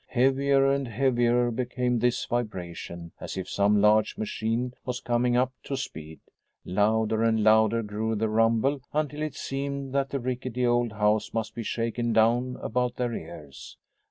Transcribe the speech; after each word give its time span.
Heavier 0.07 0.65
and 0.65 0.87
heavier 0.87 1.51
became 1.51 1.99
this 1.99 2.25
vibration, 2.25 3.11
as 3.19 3.37
if 3.37 3.47
some 3.47 3.79
large 3.79 4.17
machine 4.17 4.73
was 4.83 4.99
coming 4.99 5.37
up 5.37 5.53
to 5.65 5.77
speed. 5.77 6.19
Louder 6.65 7.21
and 7.21 7.43
louder 7.43 7.83
grew 7.83 8.15
the 8.15 8.27
rumble 8.27 8.81
until 8.93 9.21
it 9.21 9.35
seemed 9.35 9.93
that 9.93 10.09
the 10.09 10.19
rickety 10.19 10.65
old 10.65 10.93
house 10.93 11.35
must 11.35 11.53
be 11.53 11.61
shaken 11.61 12.13
down 12.13 12.57
about 12.63 12.95
their 12.95 13.13
ears. 13.13 13.77